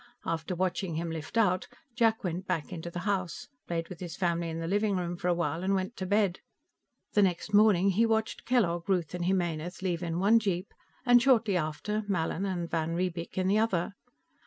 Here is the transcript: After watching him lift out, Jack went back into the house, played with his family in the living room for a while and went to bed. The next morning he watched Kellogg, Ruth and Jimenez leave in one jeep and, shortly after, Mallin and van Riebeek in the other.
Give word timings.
After 0.25 0.55
watching 0.55 0.95
him 0.95 1.11
lift 1.11 1.37
out, 1.37 1.67
Jack 1.95 2.23
went 2.23 2.47
back 2.47 2.73
into 2.73 2.89
the 2.89 3.01
house, 3.01 3.49
played 3.67 3.87
with 3.87 3.99
his 3.99 4.15
family 4.15 4.49
in 4.49 4.57
the 4.57 4.65
living 4.65 4.95
room 4.97 5.15
for 5.15 5.27
a 5.27 5.33
while 5.35 5.61
and 5.63 5.75
went 5.75 5.95
to 5.97 6.07
bed. 6.07 6.39
The 7.13 7.21
next 7.21 7.53
morning 7.53 7.91
he 7.91 8.07
watched 8.07 8.43
Kellogg, 8.45 8.89
Ruth 8.89 9.13
and 9.13 9.25
Jimenez 9.25 9.83
leave 9.83 10.01
in 10.01 10.17
one 10.17 10.39
jeep 10.39 10.73
and, 11.05 11.21
shortly 11.21 11.55
after, 11.55 12.01
Mallin 12.07 12.47
and 12.47 12.67
van 12.67 12.95
Riebeek 12.95 13.37
in 13.37 13.47
the 13.47 13.59
other. 13.59 13.93